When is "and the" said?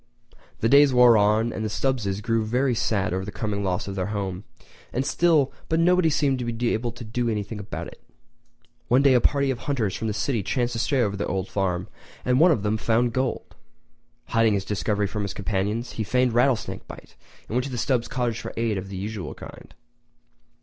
1.53-1.69